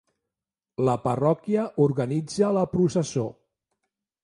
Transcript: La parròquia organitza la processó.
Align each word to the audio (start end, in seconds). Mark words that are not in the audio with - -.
La 0.87 0.95
parròquia 1.03 1.67
organitza 1.85 2.51
la 2.59 2.65
processó. 2.75 3.29